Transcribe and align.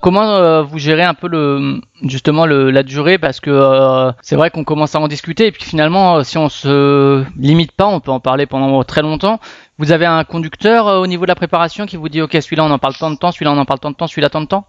Comment 0.00 0.34
euh, 0.34 0.62
vous 0.62 0.78
gérez 0.78 1.02
un 1.02 1.14
peu 1.14 1.28
le 1.28 1.80
justement 2.02 2.46
le, 2.46 2.70
la 2.70 2.82
durée? 2.82 3.18
Parce 3.18 3.40
que 3.40 3.50
euh, 3.50 4.12
c'est 4.22 4.36
vrai 4.36 4.50
qu'on 4.50 4.64
commence 4.64 4.94
à 4.94 5.00
en 5.00 5.08
discuter 5.08 5.46
et 5.46 5.52
puis 5.52 5.64
finalement 5.64 6.16
euh, 6.16 6.22
si 6.22 6.38
on 6.38 6.48
se 6.48 7.24
limite 7.38 7.72
pas 7.72 7.86
on 7.86 8.00
peut 8.00 8.10
en 8.10 8.20
parler 8.20 8.46
pendant 8.46 8.82
très 8.84 9.02
longtemps. 9.02 9.40
Vous 9.78 9.92
avez 9.92 10.06
un 10.06 10.22
conducteur 10.24 10.86
euh, 10.88 11.00
au 11.00 11.06
niveau 11.06 11.24
de 11.24 11.28
la 11.28 11.34
préparation 11.34 11.86
qui 11.86 11.96
vous 11.96 12.08
dit 12.08 12.22
ok 12.22 12.32
celui-là 12.32 12.64
on 12.64 12.70
en 12.70 12.78
parle 12.78 12.94
tant 12.94 13.10
de 13.10 13.16
temps, 13.16 13.32
celui-là 13.32 13.52
on 13.52 13.58
en 13.58 13.64
parle 13.64 13.80
tant 13.80 13.90
de 13.90 13.96
temps, 13.96 14.06
celui-là 14.06 14.28
tant 14.30 14.40
de 14.40 14.46
temps? 14.46 14.66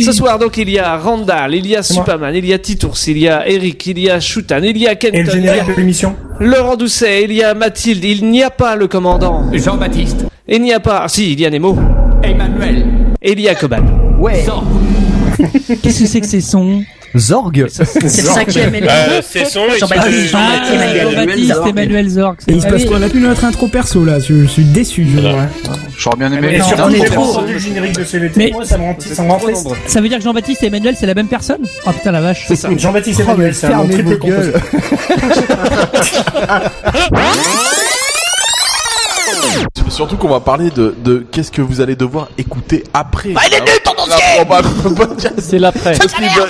Ce 0.00 0.12
soir, 0.12 0.38
donc, 0.38 0.56
il 0.56 0.70
y 0.70 0.78
a 0.78 0.96
Randall, 0.96 1.54
il 1.54 1.66
y 1.66 1.76
a 1.76 1.82
Superman, 1.82 2.34
il 2.34 2.46
y 2.46 2.52
a 2.52 2.58
Titours, 2.58 2.96
il 3.06 3.18
y 3.18 3.28
a 3.28 3.48
Eric, 3.48 3.86
il 3.86 3.98
y 3.98 4.10
a 4.10 4.20
Shutan, 4.20 4.62
il 4.62 4.76
y 4.78 4.86
a 4.86 4.94
Kenton, 4.94 5.18
Et 5.18 5.22
le 5.22 5.28
il 5.28 5.28
y 5.28 5.32
générique 5.42 5.62
a 5.62 5.72
de 5.72 5.76
l'émission 5.76 6.16
Laurent 6.38 6.76
Doucet, 6.76 7.24
il 7.24 7.32
y 7.32 7.42
a 7.42 7.54
Mathilde, 7.54 8.04
il 8.04 8.30
n'y 8.30 8.42
a 8.42 8.50
pas 8.50 8.76
le 8.76 8.88
commandant. 8.88 9.44
Jean-Baptiste. 9.52 10.26
Il 10.48 10.62
n'y 10.62 10.72
a 10.72 10.80
pas, 10.80 11.02
ah, 11.04 11.08
si, 11.08 11.32
il 11.32 11.40
y 11.40 11.46
a 11.46 11.50
Nemo. 11.50 11.76
Emmanuel. 12.22 12.86
Et 13.22 13.32
il 13.32 13.40
y 13.40 13.48
a 13.48 13.54
Cobal. 13.54 13.82
Ouais. 14.18 14.44
Qu'est-ce 15.82 16.00
que 16.00 16.06
c'est 16.06 16.20
que 16.20 16.26
ces 16.26 16.40
sons? 16.40 16.82
Zorg 17.16 17.66
C'est 17.68 18.02
le 18.02 18.08
cinquième 18.08 18.74
élément. 18.74 18.92
Euh, 18.92 19.20
c'est 19.26 19.44
son 19.44 19.62
Jean-Baptiste, 19.78 20.34
Emmanuel 21.66 22.08
Zorg. 22.08 22.36
Et 22.46 22.52
il 22.52 22.62
se 22.62 22.68
passe 22.68 22.84
quoi 22.84 22.98
On 22.98 23.02
a 23.02 23.08
plus 23.08 23.20
notre 23.20 23.44
intro 23.44 23.68
perso 23.68 24.04
là, 24.04 24.18
je, 24.18 24.46
suis 24.46 24.64
déçu. 24.64 25.06
J'aurais 25.98 26.16
bien 26.16 26.32
aimé. 26.32 26.56
Et 26.56 26.62
surtout, 26.62 26.90
j'ai 26.90 27.04
trop- 27.04 27.22
entendu 27.22 27.54
le 27.54 27.58
générique 27.58 27.98
de 27.98 28.04
CVT, 28.04 28.52
moi 28.52 28.64
ça 28.64 28.78
me 28.78 28.84
rend, 28.84 28.96
ça 29.86 30.00
veut 30.00 30.08
dire 30.08 30.18
que 30.18 30.24
Jean-Baptiste 30.24 30.62
et 30.62 30.66
Emmanuel, 30.66 30.94
c'est 30.98 31.06
la 31.06 31.14
même 31.14 31.28
personne? 31.28 31.60
Oh 31.86 31.92
putain 31.92 32.12
la 32.12 32.20
vache. 32.20 32.44
C'est 32.48 32.56
ça. 32.56 32.68
Jean-Baptiste 32.76 33.20
Emmanuel, 33.20 33.54
c'est 33.54 33.66
un 33.66 33.86
triple 33.86 34.18
gueules. 34.18 34.54
Surtout 39.88 40.16
qu'on 40.16 40.28
va 40.28 40.40
parler 40.40 40.70
de, 40.70 40.94
de 41.04 41.24
qu'est-ce 41.30 41.50
que 41.50 41.62
vous 41.62 41.80
allez 41.80 41.96
devoir 41.96 42.28
écouter 42.38 42.84
après. 42.94 43.30
Bah, 43.30 43.40
il 43.48 43.54
est 43.54 43.60
nul, 43.60 43.68
ton 43.84 43.92
dossier. 43.94 45.28
C'est 45.38 45.58
l'après. 45.58 45.94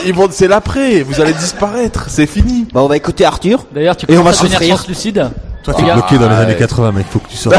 Ils 0.06 0.14
vont, 0.14 0.28
c'est 0.31 0.48
l'après. 0.48 1.03
Vous 1.03 1.20
allez 1.20 1.33
disparaître. 1.33 2.06
C'est 2.09 2.27
fini. 2.27 2.67
Bah, 2.72 2.81
on 2.83 2.87
va 2.87 2.97
écouter 2.97 3.25
Arthur. 3.25 3.64
D'ailleurs 3.75 3.97
tu 3.97 4.06
Et 4.09 4.17
on 4.17 4.22
va 4.22 4.33
commences 4.33 4.41
à 4.41 4.42
devenir 4.45 4.59
souffrir. 4.59 4.75
translucide. 4.77 5.31
Toi, 5.62 5.75
t'es 5.75 5.83
t'es 5.83 5.92
bloqué 5.92 6.17
dans 6.19 6.28
les 6.28 6.34
Ah, 6.34 6.39
années 6.39 6.53
ouais. 6.53 6.59
80, 6.59 6.92
mec. 6.92 7.06
Faut 7.11 7.19
que 7.19 7.28
tu 7.28 7.37
sortes. 7.37 7.56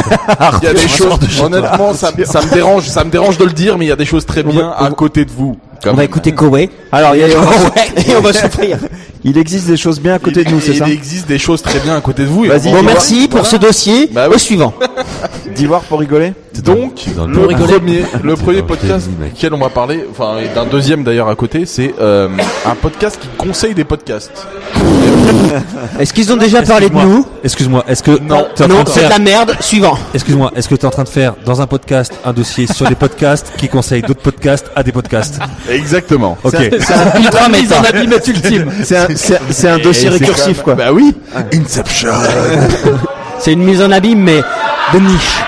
Il 0.62 0.66
y 0.66 0.70
a 0.70 0.74
des 0.74 0.88
choses. 0.88 1.20
Honnêtement, 1.42 1.94
ça, 1.94 2.12
ça 2.26 2.42
me 2.42 2.52
dérange. 2.54 2.88
Ça 2.88 3.04
me 3.04 3.12
dérange 3.12 3.38
de 3.38 3.46
le 3.46 3.52
dire, 3.52 3.78
mais 3.78 3.86
il 3.86 3.90
y 3.90 3.92
a 3.92 3.96
des 3.96 4.06
choses 4.06 4.26
très 4.26 4.44
bien 4.44 4.72
à 4.72 4.90
côté 4.92 5.26
de 5.26 5.32
vous. 5.32 5.58
On 5.86 5.94
va 5.94 6.04
écouter 6.04 6.32
Kowe. 6.34 6.58
Alors, 6.92 7.16
il 7.16 7.22
y 7.22 7.24
a- 7.24 7.28
Et 7.30 8.16
on 8.16 8.22
va 8.22 8.34
souffrir. 8.34 8.78
il 9.24 9.38
existe 9.38 9.68
des 9.68 9.78
choses 9.78 10.00
bien 10.00 10.16
à 10.16 10.20
côté 10.20 10.44
de 10.44 10.50
nous, 10.50 10.60
c'est 10.60 10.72
il 10.72 10.78
ça 10.78 10.90
existe 10.90 11.28
des 11.28 11.38
choses 11.40 11.62
très 11.62 11.80
bien 11.80 11.96
à 11.96 12.02
côté 12.02 12.24
de 12.24 12.28
vous. 12.28 12.46
Vas-y. 12.46 12.70
on 12.70 12.72
va 12.74 12.78
Bon, 12.80 12.84
merci 12.84 13.28
pour 13.28 13.46
ce 13.46 13.56
dossier. 13.56 14.10
Bah 14.12 14.26
oui. 14.28 14.36
Au 14.36 14.38
suivant. 14.38 14.74
D'ivoire 15.56 15.82
pour 15.82 16.00
rigoler 16.00 16.34
Donc, 16.64 17.04
le 17.28 17.48
premier, 17.50 18.04
le 18.24 18.36
premier 18.36 18.62
podcast 18.64 19.10
duquel 19.22 19.54
on 19.54 19.60
va 19.60 19.70
parler, 19.70 20.06
enfin, 20.10 20.38
et 20.40 20.48
d'un 20.54 20.66
deuxième 20.66 21.04
d'ailleurs 21.04 21.28
à 21.28 21.36
côté, 21.36 21.66
c'est 21.66 21.94
euh, 22.00 22.30
un 22.66 22.76
podcast 22.76 23.20
qui 23.22 23.28
conseille 23.38 23.74
des 23.74 23.84
podcasts. 23.84 24.48
Est-ce 26.00 26.14
qu'ils 26.14 26.32
ont 26.32 26.38
déjà 26.38 26.62
parlé 26.62 26.90
de 26.90 26.96
nous 26.96 27.26
Excuse-moi. 27.44 27.84
Est-ce 27.88 28.04
que 28.04 28.12
Non. 28.12 28.48
t'es 28.56 28.64
en 28.64 28.68
train 28.68 28.76
Non, 28.78 28.84
de 28.84 28.90
c'est 28.90 28.96
de 28.96 29.00
faire 29.02 29.10
la 29.10 29.20
merde. 29.20 29.56
Suivant. 29.60 29.98
Excuse-moi, 30.14 30.52
est-ce 30.56 30.70
que 30.70 30.76
tu 30.76 30.82
es 30.82 30.86
en 30.86 30.92
train 30.92 31.04
de 31.04 31.10
faire 31.10 31.34
dans 31.46 31.62
un 31.62 31.68
podcast 31.68 32.14
un 32.24 32.34
dossier 32.34 32.68
sur 32.68 32.88
des 32.88 32.96
podcasts 32.96 33.52
qui 33.58 33.68
conseillent 33.68 34.02
d'autres 34.02 34.22
podcasts 34.22 34.68
à 34.76 34.84
des 34.84 34.92
podcasts 34.92 35.40
Exactement. 35.70 36.38
Ok. 36.44 36.56
C'est 36.80 36.94
un 36.94 37.20
ultra 37.20 37.50
méta. 37.50 37.82
ultime. 38.28 38.72
C'est 38.84 38.98
un, 38.98 39.08
c'est- 39.16 39.68
un 39.68 39.80
dossier 39.80 40.10
récursif 40.10 40.62
quoi. 40.62 40.76
Bah 40.76 40.92
oui. 40.94 41.14
Inception. 41.54 42.12
C'est 43.40 43.54
une 43.54 43.64
mise 43.64 43.82
en 43.82 43.90
abîme, 43.92 44.20
mais 44.22 44.42
de 44.94 45.00
niche. 45.00 45.40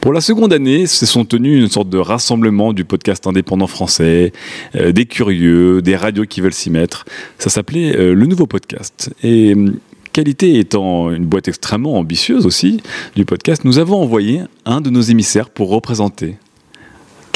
Pour 0.00 0.12
la 0.12 0.20
seconde 0.20 0.52
année, 0.52 0.86
se 0.86 1.06
sont 1.06 1.24
tenus 1.24 1.60
une 1.60 1.68
sorte 1.68 1.88
de 1.88 1.98
rassemblement 1.98 2.72
du 2.72 2.84
podcast 2.84 3.26
indépendant 3.26 3.66
français, 3.66 4.32
euh, 4.74 4.90
des 4.92 5.06
curieux, 5.06 5.82
des 5.82 5.96
radios 5.96 6.24
qui 6.24 6.40
veulent 6.40 6.54
s'y 6.54 6.70
mettre. 6.70 7.04
Ça 7.38 7.50
s'appelait 7.50 7.96
euh, 7.96 8.14
Le 8.14 8.26
Nouveau 8.26 8.46
Podcast. 8.46 9.10
Et 9.22 9.52
hum, 9.54 9.76
Qualité 10.12 10.58
étant 10.58 11.12
une 11.12 11.26
boîte 11.26 11.46
extrêmement 11.46 11.96
ambitieuse 11.96 12.44
aussi 12.44 12.80
du 13.14 13.24
podcast, 13.24 13.64
nous 13.64 13.78
avons 13.78 14.02
envoyé 14.02 14.40
un 14.64 14.80
de 14.80 14.90
nos 14.90 15.02
émissaires 15.02 15.48
pour 15.48 15.68
représenter 15.68 16.38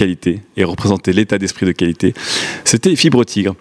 qualité 0.03 0.41
et 0.57 0.65
représenter 0.65 1.13
l'état 1.13 1.39
d'esprit 1.39 1.65
de 1.65 1.71
qualité. 1.73 2.13
C'était 2.65 2.97
Fibre 2.97 3.23
Tigre. 3.25 3.55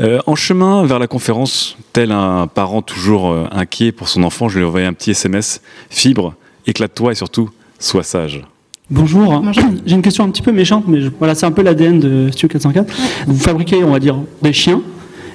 Euh, 0.00 0.18
en 0.26 0.34
chemin 0.34 0.84
vers 0.84 0.98
la 0.98 1.06
conférence, 1.06 1.78
tel 1.94 2.12
un 2.12 2.46
parent 2.48 2.82
toujours 2.82 3.30
euh, 3.32 3.46
inquiet 3.50 3.92
pour 3.92 4.08
son 4.08 4.22
enfant, 4.22 4.48
je 4.50 4.58
lui 4.58 4.64
ai 4.64 4.68
envoyé 4.68 4.84
un 4.86 4.92
petit 4.92 5.12
SMS. 5.12 5.62
Fibre, 5.88 6.34
éclate-toi 6.66 7.12
et 7.12 7.14
surtout, 7.14 7.48
sois 7.78 8.02
sage. 8.02 8.42
Bonjour. 8.90 9.42
J'ai 9.86 9.94
une 9.94 10.02
question 10.02 10.24
un 10.24 10.30
petit 10.30 10.42
peu 10.42 10.52
méchante, 10.52 10.84
mais 10.86 11.00
je- 11.00 11.08
voilà, 11.18 11.34
c'est 11.34 11.46
un 11.46 11.50
peu 11.52 11.62
l'ADN 11.62 11.98
de 11.98 12.28
Studio 12.30 12.48
404. 12.48 12.92
Vous 13.26 13.38
fabriquez, 13.38 13.82
on 13.82 13.92
va 13.92 13.98
dire, 13.98 14.16
des 14.42 14.52
chiens, 14.52 14.82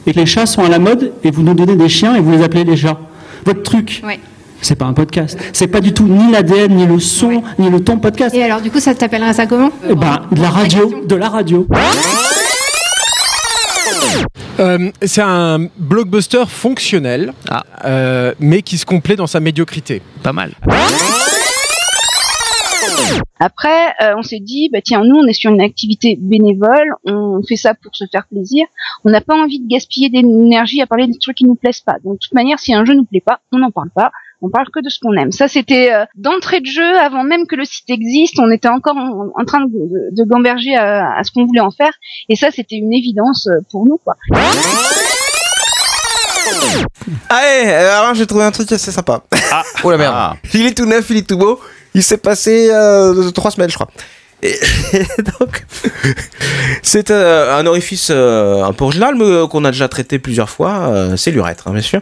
et 0.06 0.14
que 0.14 0.20
les 0.20 0.26
chats 0.28 0.46
sont 0.46 0.64
à 0.64 0.70
la 0.70 0.78
mode, 0.80 1.12
et 1.24 1.32
vous 1.32 1.42
nous 1.42 1.56
donnez 1.56 1.76
des 1.76 1.90
chiens 1.90 2.16
et 2.16 2.22
vous 2.22 2.32
les 2.32 2.44
appelez 2.44 2.64
les 2.66 2.78
chats. 2.78 3.00
Votre 3.46 3.64
truc, 3.64 4.02
Ouais. 4.06 4.20
C'est 4.62 4.76
pas 4.76 4.86
un 4.86 4.94
podcast. 4.94 5.38
C'est 5.54 5.68
pas 5.68 5.82
du 5.82 5.94
tout 5.94 6.08
ni 6.08 6.32
l'ADN, 6.32 6.76
ni 6.76 6.86
le 6.86 7.00
son, 7.00 7.44
ni 7.60 7.70
le 7.70 7.84
ton 7.84 7.98
podcast. 7.98 8.34
Et 8.36 8.44
alors, 8.44 8.62
du 8.62 8.72
coup, 8.72 8.80
ça 8.80 8.94
t'appellerait 8.94 9.34
ça 9.34 9.48
comment 9.48 9.72
ben, 9.84 10.22
de 10.32 10.42
la 10.42 10.50
radio, 10.50 11.04
de 11.06 11.16
la 11.16 11.30
radio. 11.30 11.68
Euh, 14.60 14.92
c'est 15.02 15.22
un 15.22 15.68
blockbuster 15.78 16.44
fonctionnel, 16.48 17.34
euh, 17.86 18.34
mais 18.40 18.62
qui 18.62 18.78
se 18.78 18.86
complaît 18.86 19.16
dans 19.16 19.28
sa 19.28 19.40
médiocrité. 19.40 20.02
Pas 20.24 20.34
mal. 20.34 20.52
Après, 23.40 23.88
euh, 24.02 24.14
on 24.18 24.22
s'est 24.22 24.40
dit, 24.40 24.70
bah 24.72 24.82
tiens, 24.84 25.04
nous, 25.04 25.16
on 25.16 25.26
est 25.26 25.34
sur 25.34 25.52
une 25.52 25.62
activité 25.62 26.16
bénévole, 26.22 26.94
on 27.06 27.42
fait 27.48 27.56
ça 27.56 27.74
pour 27.74 27.96
se 27.96 28.06
faire 28.12 28.28
plaisir. 28.28 28.66
On 29.04 29.10
n'a 29.10 29.22
pas 29.22 29.36
envie 29.36 29.60
de 29.60 29.68
gaspiller 29.68 30.10
d'énergie 30.10 30.80
à 30.82 30.86
parler 30.86 31.08
des 31.08 31.18
trucs 31.18 31.38
qui 31.38 31.46
nous 31.46 31.56
plaisent 31.56 31.82
pas. 31.82 31.96
Donc, 32.04 32.14
de 32.14 32.20
toute 32.20 32.34
manière, 32.34 32.60
si 32.60 32.74
un 32.74 32.86
jeu 32.86 32.94
nous 32.94 33.06
plaît 33.06 33.24
pas, 33.26 33.40
on 33.52 33.58
n'en 33.58 33.72
parle 33.72 33.90
pas. 33.90 34.12
On 34.41 34.50
parle 34.50 34.68
que 34.74 34.79
de 34.84 34.90
ce 34.90 34.97
qu'on 35.00 35.13
aime. 35.13 35.31
Ça, 35.31 35.47
c'était 35.47 35.94
euh, 35.94 36.06
d'entrée 36.16 36.62
de 36.62 36.66
jeu, 36.66 36.97
avant 37.00 37.24
même 37.24 37.46
que 37.47 37.56
le 37.56 37.63
site 37.66 37.90
existe. 37.90 38.40
On 38.40 38.50
était 38.50 38.69
encore 38.69 38.97
en, 38.97 39.29
en 39.40 39.46
train 39.46 39.62
de, 39.62 39.68
de, 39.68 40.16
de 40.24 40.24
gamberger 40.28 40.75
à, 40.75 41.16
à 41.16 41.24
ce 41.24 41.31
qu'on 41.31 41.46
voulait 41.46 41.62
en 41.62 41.72
faire. 41.72 41.94
Et 42.28 42.35
ça, 42.35 42.50
c'était 42.52 42.78
une 42.78 42.91
évidence 42.91 43.47
euh, 43.47 43.59
pour 43.72 43.85
nous, 43.85 43.97
quoi. 44.03 44.16
Allez, 47.29 47.72
alors 47.72 48.13
j'ai 48.13 48.25
trouvé 48.25 48.44
un 48.44 48.52
truc 48.52 48.72
assez 48.72 48.91
sympa. 48.91 49.22
Ah. 49.52 49.63
oh 49.84 49.91
la 49.91 49.97
merde. 49.97 50.38
Il 50.53 50.66
est 50.66 50.75
tout 50.75 50.85
neuf, 50.85 51.09
il 51.09 51.18
est 51.18 51.28
tout 51.28 51.38
beau. 51.38 51.59
Il 51.94 52.03
s'est 52.03 52.18
passé 52.18 52.69
euh, 52.72 53.31
trois 53.31 53.52
semaines, 53.52 53.69
je 53.69 53.75
crois. 53.75 53.90
Et, 54.44 54.59
donc, 55.40 55.66
c'est 56.81 57.12
euh, 57.12 57.57
un 57.59 57.66
orifice 57.68 58.09
euh, 58.12 58.63
un 58.63 58.74
peu 58.74 58.85
original, 58.85 59.13
mais 59.16 59.25
euh, 59.25 59.47
qu'on 59.47 59.63
a 59.66 59.72
déjà 59.72 59.88
traité 59.88 60.18
plusieurs 60.19 60.50
fois. 60.50 60.88
euh, 60.88 61.16
c'est 61.18 61.31
l'urètre, 61.31 61.68
hein, 61.68 61.74
bien 61.74 61.81
sûr. 61.81 62.00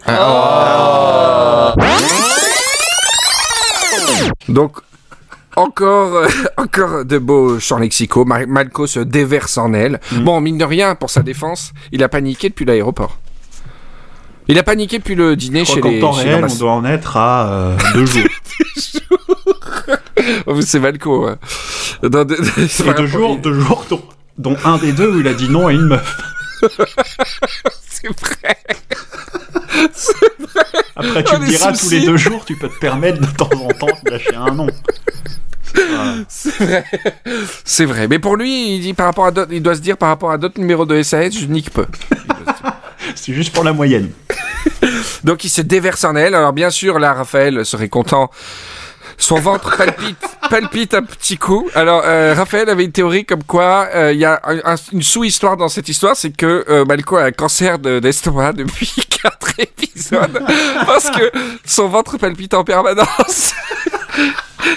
Donc, 4.47 4.77
encore, 5.55 6.15
euh, 6.15 6.27
encore 6.57 7.05
de 7.05 7.17
beaux 7.17 7.59
champs 7.59 7.77
lexicaux. 7.77 8.25
Mar- 8.25 8.47
Malco 8.47 8.87
se 8.87 8.99
déverse 8.99 9.57
en 9.57 9.73
elle. 9.73 9.99
Bon, 10.13 10.41
mine 10.41 10.57
de 10.57 10.65
rien, 10.65 10.95
pour 10.95 11.09
sa 11.09 11.21
défense, 11.21 11.71
il 11.91 12.03
a 12.03 12.09
paniqué 12.09 12.49
depuis 12.49 12.65
l'aéroport. 12.65 13.17
Il 14.47 14.57
a 14.57 14.63
paniqué 14.63 14.97
depuis 14.97 15.13
le 15.15 15.35
dîner 15.35 15.59
Je 15.65 15.73
chez 15.73 15.81
les. 15.81 15.99
qu'en 15.99 16.07
temps 16.07 16.13
chez 16.13 16.29
réel, 16.29 16.45
on 16.49 16.55
doit 16.55 16.71
en 16.71 16.85
être 16.85 17.17
à 17.17 17.49
euh, 17.51 17.77
deux 17.93 18.05
jours. 18.05 18.23
C'est 20.61 20.79
Malco. 20.79 21.25
ouais. 21.27 21.35
Dans 22.09 22.25
de- 22.25 22.35
Et 22.57 22.83
pas 22.83 22.93
deux 22.93 23.07
jours, 23.07 23.37
deux 23.37 23.59
jours, 23.59 23.85
dont, 23.89 24.01
dont 24.37 24.57
un 24.63 24.77
des 24.77 24.91
deux 24.91 25.09
où 25.15 25.19
il 25.19 25.27
a 25.27 25.33
dit 25.33 25.49
non 25.49 25.67
à 25.67 25.73
une 25.73 25.85
meuf. 25.87 26.17
C'est 27.89 28.07
vrai. 28.07 28.57
Après, 30.95 31.23
tu 31.23 31.33
Oh, 31.35 31.39
me 31.39 31.45
diras, 31.45 31.71
tous 31.73 31.89
les 31.89 32.01
deux 32.05 32.17
jours, 32.17 32.45
tu 32.45 32.55
peux 32.55 32.69
te 32.69 32.79
permettre 32.79 33.19
de 33.19 33.25
temps 33.37 33.49
en 33.53 33.67
temps 33.69 33.87
de 34.05 34.11
lâcher 34.11 34.35
un 34.35 34.51
nom. 34.53 34.67
C'est 36.27 36.55
vrai. 36.63 36.85
C'est 37.63 37.85
vrai. 37.85 38.07
Mais 38.07 38.19
pour 38.19 38.35
lui, 38.35 38.75
il 38.75 38.81
dit 38.81 38.93
par 38.93 39.05
rapport 39.05 39.27
à 39.27 39.31
il 39.51 39.61
doit 39.61 39.75
se 39.75 39.81
dire 39.81 39.97
par 39.97 40.09
rapport 40.09 40.31
à 40.31 40.37
d'autres 40.37 40.59
numéros 40.59 40.85
de 40.85 41.01
SAS, 41.03 41.33
je 41.37 41.45
nique 41.45 41.71
peu. 41.71 41.85
C'est 43.15 43.33
juste 43.33 43.53
pour 43.53 43.63
la 43.63 43.73
moyenne. 43.73 44.09
Donc 45.23 45.43
il 45.43 45.49
se 45.49 45.61
déverse 45.61 46.03
en 46.03 46.15
elle. 46.15 46.35
Alors 46.35 46.53
bien 46.53 46.69
sûr, 46.69 46.99
là, 46.99 47.13
Raphaël 47.13 47.65
serait 47.65 47.89
content. 47.89 48.29
Son 49.19 49.35
ventre 49.35 49.75
palpite, 49.77 50.17
palpite 50.49 50.93
un 50.93 51.03
petit 51.03 51.37
coup. 51.37 51.69
Alors 51.75 52.01
euh, 52.05 52.33
Raphaël 52.35 52.69
avait 52.69 52.85
une 52.85 52.91
théorie 52.93 53.25
comme 53.25 53.43
quoi 53.43 53.87
euh, 53.93 54.13
il 54.13 54.19
y 54.19 54.25
a 54.25 54.39
un- 54.45 54.73
un- 54.73 54.75
une 54.93 55.03
sous-histoire 55.03 55.57
dans 55.57 55.67
cette 55.69 55.89
histoire, 55.89 56.15
c'est 56.15 56.31
que 56.35 56.65
euh, 56.69 56.85
Malco 56.85 57.17
a 57.17 57.23
un 57.23 57.31
cancer 57.31 57.79
de- 57.79 57.99
d'estomac 57.99 58.53
depuis 58.53 58.91
quatre 59.21 59.59
épisodes 59.59 60.41
parce 60.85 61.11
que 61.11 61.31
son 61.65 61.89
ventre 61.89 62.17
palpite 62.17 62.53
en 62.53 62.63
permanence. 62.63 63.53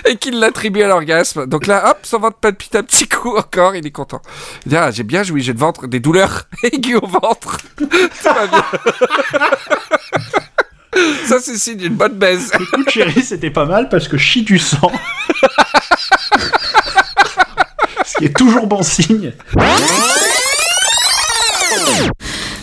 Et 0.06 0.16
qu'il 0.16 0.38
l'attribue 0.38 0.82
à 0.82 0.86
l'orgasme. 0.88 1.46
Donc 1.46 1.66
là, 1.66 1.90
hop, 1.90 1.98
son 2.04 2.18
ventre 2.20 2.36
palpite 2.38 2.76
un 2.76 2.82
petit 2.84 3.08
coup 3.08 3.36
encore, 3.36 3.74
il 3.74 3.84
est 3.86 3.90
content. 3.90 4.22
Il 4.66 4.76
ah, 4.76 4.90
j'ai 4.92 5.02
bien 5.02 5.22
joué, 5.24 5.40
j'ai 5.40 5.52
le 5.52 5.58
ventre, 5.58 5.86
des 5.88 5.98
douleurs 6.00 6.44
aiguës 6.62 7.00
au 7.02 7.06
ventre. 7.06 7.58
Ça, 11.26 11.36
c'est 11.40 11.56
signe 11.56 11.76
d'une 11.78 11.94
bonne 11.94 12.14
baisse. 12.14 12.50
Écoute, 12.60 12.90
chérie, 12.90 13.22
c'était 13.22 13.50
pas 13.50 13.64
mal 13.64 13.88
parce 13.88 14.08
que 14.08 14.18
chie 14.18 14.42
du 14.42 14.58
sang. 14.58 14.90
Ce 18.04 18.16
qui 18.18 18.24
est 18.26 18.36
toujours 18.36 18.66
bon 18.66 18.82
signe. 18.82 19.32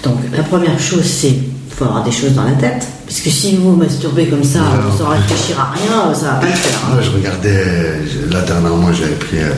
Donc 0.03 0.17
la 0.35 0.43
première 0.43 0.79
chose, 0.79 1.03
c'est 1.05 1.33
faut 1.75 1.85
avoir 1.85 2.03
des 2.03 2.11
choses 2.11 2.33
dans 2.33 2.43
la 2.43 2.51
tête. 2.53 2.85
Parce 3.07 3.21
que 3.21 3.29
si 3.29 3.55
vous 3.55 3.75
masturbez 3.75 4.27
comme 4.27 4.43
ça, 4.43 4.59
sans 4.97 5.07
réfléchir 5.07 5.59
à 5.59 5.71
rien, 5.71 6.13
ça 6.13 6.25
va 6.25 6.33
pas 6.35 6.45
le 6.47 6.51
faire. 6.51 6.77
hein. 6.85 6.93
Moi, 6.93 7.01
je 7.01 7.09
regardais, 7.11 7.65
là 8.29 8.41
dernièrement, 8.41 8.91
j'avais 8.93 9.15
pris 9.15 9.39
euh, 9.39 9.49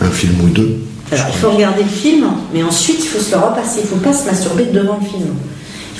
un 0.00 0.10
film 0.10 0.40
ou 0.44 0.48
deux. 0.48 0.78
Alors, 1.12 1.26
il 1.28 1.38
faut 1.38 1.50
regarder 1.50 1.82
le 1.82 1.88
film, 1.88 2.24
mais 2.54 2.62
ensuite 2.62 3.00
il 3.00 3.08
faut 3.08 3.18
se 3.18 3.32
le 3.32 3.38
repasser. 3.38 3.80
Il 3.82 3.88
faut 3.88 3.96
pas 3.96 4.12
se 4.12 4.26
masturber 4.26 4.66
devant 4.66 4.98
le 5.02 5.06
film. 5.06 5.34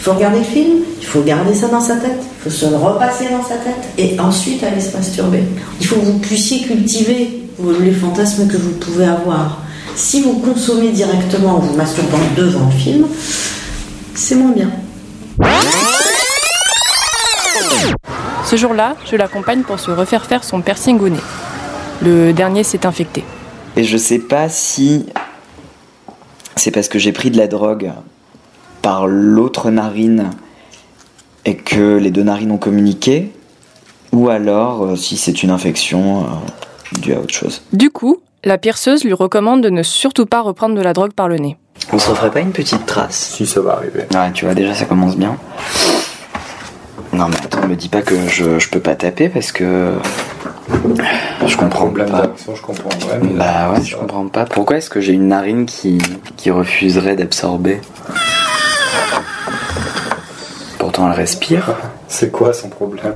Il 0.00 0.05
faut 0.05 0.14
regarder 0.14 0.38
le 0.38 0.44
film, 0.44 0.79
il 0.99 1.06
faut 1.06 1.20
garder 1.20 1.55
ça 1.55 1.69
dans 1.69 1.81
sa 1.81 1.97
tête, 1.97 2.23
il 2.23 2.43
faut 2.44 2.49
se 2.49 2.70
le 2.70 2.76
repasser 2.76 3.26
dans 3.29 3.44
sa 3.44 3.56
tête 3.56 3.87
et 3.99 4.19
ensuite 4.19 4.64
aller 4.64 4.81
se 4.81 4.97
masturber. 4.97 5.43
Il 5.79 5.87
faut 5.87 5.97
que 5.97 6.06
vous 6.06 6.19
puissiez 6.20 6.62
cultiver 6.67 7.43
les 7.82 7.93
fantasmes 7.93 8.49
que 8.49 8.56
vous 8.56 8.70
pouvez 8.70 9.05
avoir. 9.05 9.58
Si 9.97 10.23
vous 10.23 10.38
consommez 10.38 10.88
directement 10.88 11.56
en 11.56 11.58
vous 11.58 11.76
masturbant 11.76 12.17
devant 12.35 12.64
le 12.64 12.70
film, 12.70 13.06
c'est 14.14 14.37
moins 14.37 14.52
bien. 14.52 14.70
Ce 18.47 18.56
jour-là, 18.56 18.97
je 19.05 19.17
l'accompagne 19.17 19.64
pour 19.64 19.79
se 19.81 19.91
refaire 19.91 20.25
faire 20.25 20.44
son 20.44 20.62
piercing 20.62 20.99
au 20.99 21.11
nez. 21.11 21.20
Le 22.02 22.32
dernier 22.32 22.64
s'est 22.64 22.87
infecté. 22.87 23.23
Et 23.76 23.85
je 23.85 23.99
sais 23.99 24.19
pas 24.19 24.49
si 24.49 25.05
c'est 26.56 26.70
parce 26.70 26.88
que 26.88 26.99
j'ai 26.99 27.12
pris 27.12 27.31
de 27.31 27.37
la 27.37 27.49
drogue 27.49 27.93
par 28.82 29.06
l'autre 29.06 29.71
narine 29.71 30.31
et 31.44 31.56
que 31.56 31.97
les 31.97 32.11
deux 32.11 32.23
narines 32.23 32.50
ont 32.50 32.59
communiqué, 32.59 33.32
ou 34.12 34.29
alors 34.29 34.85
euh, 34.85 34.97
si 34.97 35.17
c'est 35.17 35.43
une 35.43 35.50
infection 35.50 36.21
euh, 36.23 36.99
due 37.00 37.15
à 37.15 37.21
autre 37.21 37.35
chose. 37.35 37.62
Du 37.73 37.91
coup, 37.91 38.21
la 38.44 38.59
pierceuse 38.59 39.05
lui 39.05 39.12
recommande 39.12 39.62
de 39.62 39.71
ne 39.71 39.82
surtout 39.82 40.27
pas 40.27 40.41
reprendre 40.41 40.75
de 40.75 40.82
la 40.82 40.93
drogue 40.93 41.12
par 41.12 41.29
le 41.29 41.37
nez. 41.37 41.56
On 41.93 41.99
se 41.99 42.11
referait 42.11 42.31
pas 42.31 42.41
une 42.41 42.53
petite 42.53 42.85
trace 42.87 43.32
Si 43.35 43.47
ça 43.47 43.61
va 43.61 43.73
arriver. 43.73 44.05
Ouais, 44.12 44.32
tu 44.32 44.44
vois, 44.44 44.55
déjà 44.55 44.75
ça 44.75 44.85
commence 44.85 45.17
bien. 45.17 45.37
Non 47.12 47.26
mais 47.29 47.37
attends, 47.37 47.67
me 47.67 47.75
dis 47.75 47.88
pas 47.88 48.03
que 48.03 48.15
je, 48.29 48.59
je 48.59 48.71
peux 48.71 48.81
pas 48.81 48.94
taper 48.94 49.29
parce 49.29 49.53
que. 49.53 49.94
Je 51.47 51.56
comprends 51.56 51.88
pas. 51.88 52.33
je 52.55 52.62
comprends. 52.62 52.91
Bah 53.35 53.73
ouais, 53.73 53.85
je 53.85 53.97
comprends 53.97 54.29
pas. 54.29 54.44
Pourquoi 54.44 54.76
est-ce 54.76 54.91
que 54.91 55.00
j'ai 55.00 55.12
une 55.12 55.29
narine 55.29 55.67
qui, 55.67 55.99
qui 56.37 56.50
refuserait 56.50 57.17
d'absorber? 57.17 57.81
Pourtant 61.00 61.14
elle 61.14 61.19
respire. 61.19 61.76
C'est 62.08 62.31
quoi 62.31 62.52
son 62.52 62.69
problème 62.69 63.14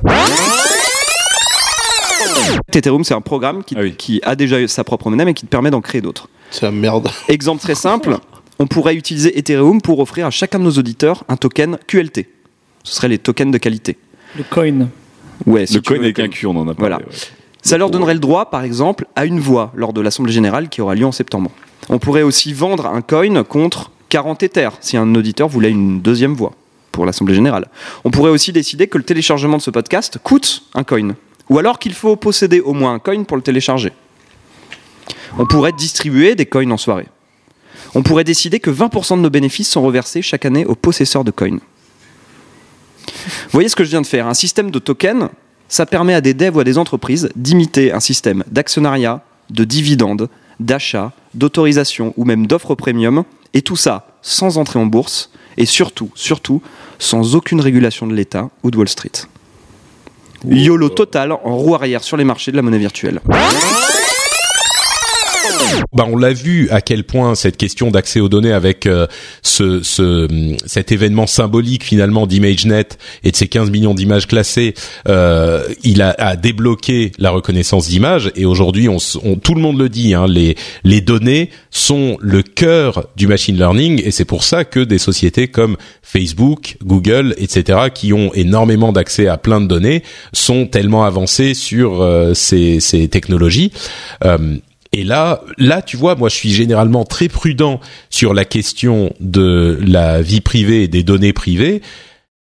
Ethereum, 2.73 3.03
c'est 3.03 3.13
un 3.13 3.21
programme 3.21 3.63
qui, 3.63 3.75
qui 3.95 4.19
a 4.23 4.35
déjà 4.35 4.67
sa 4.67 4.83
propre 4.83 5.11
monnaie 5.11 5.23
mais 5.23 5.35
qui 5.35 5.45
te 5.45 5.51
permet 5.51 5.69
d'en 5.69 5.81
créer 5.81 6.01
d'autres. 6.01 6.27
C'est 6.49 6.63
la 6.63 6.71
merde. 6.71 7.09
Exemple 7.29 7.61
très 7.61 7.75
simple, 7.75 8.17
on 8.57 8.65
pourrait 8.65 8.95
utiliser 8.95 9.37
Ethereum 9.37 9.81
pour 9.81 9.99
offrir 9.99 10.25
à 10.25 10.31
chacun 10.31 10.57
de 10.57 10.63
nos 10.63 10.71
auditeurs 10.71 11.25
un 11.29 11.37
token 11.37 11.77
QLT. 11.85 12.27
Ce 12.83 12.95
seraient 12.95 13.07
les 13.07 13.19
tokens 13.19 13.51
de 13.51 13.59
qualité. 13.59 13.97
Le 14.35 14.43
coin. 14.43 14.87
Ouais, 15.45 15.67
si 15.67 15.75
Le 15.75 15.81
coin 15.81 15.97
avec 15.97 16.17
un 16.17 16.27
Q, 16.27 16.47
on 16.47 16.57
en 16.57 16.67
a 16.67 16.73
parlé. 16.73 16.95
Voilà. 16.95 16.99
Ça 17.61 17.77
leur 17.77 17.91
donnerait 17.91 18.15
le 18.15 18.19
droit, 18.19 18.49
par 18.49 18.63
exemple, 18.63 19.05
à 19.15 19.25
une 19.25 19.39
voix 19.39 19.71
lors 19.75 19.93
de 19.93 20.01
l'Assemblée 20.01 20.33
Générale 20.33 20.69
qui 20.69 20.81
aura 20.81 20.95
lieu 20.95 21.05
en 21.05 21.11
septembre. 21.11 21.51
On 21.89 21.99
pourrait 21.99 22.23
aussi 22.23 22.51
vendre 22.51 22.87
un 22.87 23.01
coin 23.01 23.43
contre 23.43 23.91
40 24.09 24.41
Ethers 24.41 24.77
si 24.81 24.97
un 24.97 25.13
auditeur 25.13 25.47
voulait 25.47 25.69
une 25.69 26.01
deuxième 26.01 26.33
voix 26.33 26.53
pour 26.95 27.05
l'Assemblée 27.05 27.35
Générale. 27.35 27.67
On 28.05 28.09
pourrait 28.09 28.31
aussi 28.31 28.53
décider 28.53 28.87
que 28.87 28.97
le 28.97 29.03
téléchargement 29.03 29.57
de 29.57 29.61
ce 29.61 29.69
podcast 29.69 30.17
coûte 30.23 30.63
un 30.73 30.85
coin. 30.85 31.13
Ou 31.49 31.59
alors 31.59 31.77
qu'il 31.77 31.93
faut 31.93 32.15
posséder 32.15 32.61
au 32.61 32.73
moins 32.73 32.93
un 32.93 32.99
coin 32.99 33.21
pour 33.25 33.35
le 33.35 33.43
télécharger. 33.43 33.91
On 35.37 35.45
pourrait 35.45 35.73
distribuer 35.73 36.35
des 36.35 36.45
coins 36.45 36.71
en 36.71 36.77
soirée. 36.77 37.07
On 37.95 38.01
pourrait 38.01 38.23
décider 38.23 38.61
que 38.61 38.71
20% 38.71 39.17
de 39.17 39.21
nos 39.21 39.29
bénéfices 39.29 39.69
sont 39.69 39.81
reversés 39.81 40.21
chaque 40.21 40.45
année 40.45 40.65
aux 40.65 40.75
possesseurs 40.75 41.25
de 41.25 41.31
coins. 41.31 41.59
Vous 43.07 43.51
voyez 43.51 43.67
ce 43.67 43.75
que 43.75 43.83
je 43.83 43.89
viens 43.89 44.01
de 44.01 44.07
faire 44.07 44.27
Un 44.27 44.33
système 44.33 44.71
de 44.71 44.79
tokens, 44.79 45.27
ça 45.67 45.85
permet 45.85 46.13
à 46.13 46.21
des 46.21 46.33
devs 46.33 46.55
ou 46.55 46.61
à 46.61 46.63
des 46.63 46.77
entreprises 46.77 47.29
d'imiter 47.35 47.91
un 47.91 47.99
système 47.99 48.43
d'actionnariat, 48.47 49.21
de 49.49 49.65
dividendes, 49.65 50.29
d'achat, 50.61 51.11
d'autorisation 51.33 52.13
ou 52.15 52.23
même 52.23 52.47
d'offres 52.47 52.75
premium, 52.75 53.25
et 53.53 53.61
tout 53.61 53.75
ça 53.75 54.07
sans 54.21 54.57
entrer 54.57 54.79
en 54.79 54.85
bourse, 54.85 55.29
et 55.57 55.65
surtout, 55.65 56.09
surtout, 56.15 56.61
sans 56.99 57.35
aucune 57.35 57.61
régulation 57.61 58.07
de 58.07 58.13
l'État 58.13 58.49
ou 58.63 58.71
de 58.71 58.77
Wall 58.77 58.89
Street. 58.89 59.11
YOLO 60.47 60.89
total 60.89 61.31
en 61.31 61.57
roue 61.57 61.75
arrière 61.75 62.03
sur 62.03 62.17
les 62.17 62.23
marchés 62.23 62.51
de 62.51 62.57
la 62.57 62.61
monnaie 62.61 62.77
virtuelle. 62.77 63.21
Bah, 65.93 66.05
on 66.09 66.17
l'a 66.17 66.33
vu 66.33 66.69
à 66.71 66.81
quel 66.81 67.03
point 67.03 67.35
cette 67.35 67.57
question 67.57 67.89
d'accès 67.91 68.19
aux 68.19 68.27
données 68.29 68.51
avec 68.51 68.85
euh, 68.85 69.07
ce, 69.43 69.81
ce, 69.83 70.25
hum, 70.27 70.57
cet 70.65 70.91
événement 70.91 71.27
symbolique 71.27 71.83
finalement 71.83 72.27
d'ImageNet 72.27 72.97
et 73.23 73.31
de 73.31 73.35
ces 73.35 73.47
15 73.47 73.69
millions 73.71 73.93
d'images 73.93 74.27
classées, 74.27 74.73
euh, 75.07 75.63
il 75.83 76.01
a, 76.01 76.13
a 76.17 76.35
débloqué 76.35 77.11
la 77.17 77.31
reconnaissance 77.31 77.87
d'images 77.87 78.31
et 78.35 78.45
aujourd'hui 78.45 78.89
on, 78.89 78.97
on- 79.23 79.35
tout 79.37 79.53
le 79.55 79.61
monde 79.61 79.79
le 79.79 79.89
dit, 79.89 80.13
hein, 80.13 80.25
les, 80.27 80.55
les 80.83 81.01
données 81.01 81.49
sont 81.71 82.17
le 82.19 82.41
cœur 82.43 83.07
du 83.15 83.27
machine 83.27 83.55
learning 83.57 84.01
et 84.03 84.11
c'est 84.11 84.25
pour 84.25 84.43
ça 84.43 84.65
que 84.65 84.79
des 84.81 84.97
sociétés 84.97 85.47
comme 85.47 85.77
Facebook, 86.01 86.77
Google, 86.83 87.35
etc., 87.37 87.79
qui 87.93 88.11
ont 88.13 88.33
énormément 88.33 88.91
d'accès 88.91 89.27
à 89.27 89.37
plein 89.37 89.61
de 89.61 89.67
données, 89.67 90.03
sont 90.33 90.65
tellement 90.67 91.05
avancées 91.05 91.53
sur 91.53 92.01
euh, 92.01 92.33
ces, 92.33 92.79
ces 92.79 93.07
technologies. 93.07 93.71
Et 94.97 95.03
là, 95.03 95.41
là, 95.57 95.81
tu 95.81 95.97
vois, 95.97 96.15
moi, 96.15 96.29
je 96.29 96.35
suis 96.35 96.51
généralement 96.51 97.03
très 97.03 97.27
prudent 97.27 97.81
sur 98.09 98.33
la 98.33 98.45
question 98.45 99.11
de 99.19 99.77
la 99.85 100.21
vie 100.21 100.39
privée 100.39 100.83
et 100.83 100.87
des 100.87 101.03
données 101.03 101.33
privées. 101.33 101.81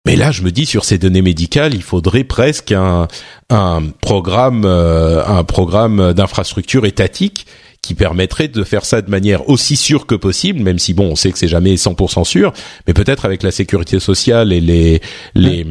Mais 0.05 0.15
là, 0.15 0.31
je 0.31 0.43
me 0.43 0.51
dis 0.51 0.65
sur 0.65 0.85
ces 0.85 0.97
données 0.97 1.21
médicales, 1.21 1.73
il 1.73 1.83
faudrait 1.83 2.23
presque 2.23 2.71
un, 2.71 3.09
un 3.49 3.83
programme, 3.99 4.63
euh, 4.63 5.25
un 5.25 5.43
programme 5.43 6.13
d'infrastructure 6.13 6.85
étatique 6.85 7.47
qui 7.81 7.93
permettrait 7.93 8.47
de 8.47 8.63
faire 8.63 8.85
ça 8.85 9.01
de 9.01 9.09
manière 9.09 9.49
aussi 9.49 9.75
sûre 9.75 10.05
que 10.05 10.15
possible, 10.15 10.61
même 10.61 10.79
si 10.79 10.93
bon, 10.93 11.11
on 11.11 11.15
sait 11.15 11.31
que 11.31 11.37
c'est 11.37 11.47
jamais 11.47 11.75
100% 11.75 12.25
sûr, 12.25 12.53
mais 12.85 12.93
peut-être 12.93 13.25
avec 13.25 13.43
la 13.43 13.51
sécurité 13.51 13.99
sociale 13.99 14.51
et 14.51 14.61
les 14.61 15.01
les 15.35 15.65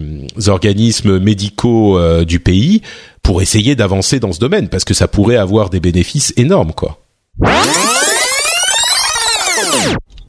organismes 0.48 1.18
médicaux 1.18 1.98
euh, 1.98 2.24
du 2.24 2.40
pays 2.40 2.82
pour 3.22 3.42
essayer 3.42 3.74
d'avancer 3.74 4.20
dans 4.20 4.32
ce 4.32 4.38
domaine, 4.38 4.68
parce 4.68 4.84
que 4.84 4.94
ça 4.94 5.08
pourrait 5.08 5.36
avoir 5.36 5.68
des 5.68 5.80
bénéfices 5.80 6.32
énormes, 6.36 6.72
quoi. 6.72 7.00